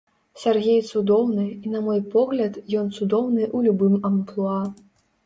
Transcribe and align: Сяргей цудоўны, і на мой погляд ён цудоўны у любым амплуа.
Сяргей 0.43 0.77
цудоўны, 0.91 1.43
і 1.67 1.73
на 1.73 1.81
мой 1.87 2.01
погляд 2.15 2.57
ён 2.79 2.89
цудоўны 2.97 3.47
у 3.59 3.63
любым 3.67 3.93
амплуа. 4.11 4.57